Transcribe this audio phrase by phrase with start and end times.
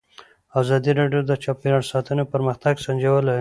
[0.61, 3.29] ازادي راډیو د چاپیریال ساتنه پرمختګ سنجولی.